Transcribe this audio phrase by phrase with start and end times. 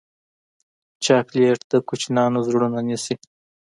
[1.03, 3.15] چاکلېټ د کوچنیانو زړونه نیسي.